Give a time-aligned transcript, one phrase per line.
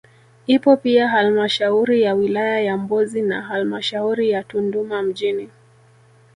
[0.47, 5.49] Ipo pia halmashauri ya wilaya ya Mbozi na halmashauri ya Tunduma mjini